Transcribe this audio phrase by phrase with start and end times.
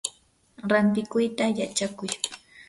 [0.69, 2.11] rantikuyta yachakuy.